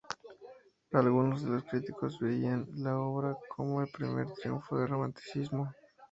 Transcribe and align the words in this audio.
Algunos 0.93 1.43
de 1.43 1.51
los 1.51 1.63
críticos 1.65 2.17
veían 2.19 2.67
la 2.73 2.97
obra 2.99 3.37
como 3.55 3.83
el 3.83 3.91
primer 3.91 4.31
triunfo 4.31 4.75
del 4.79 4.87
Romanticismo. 4.89 5.71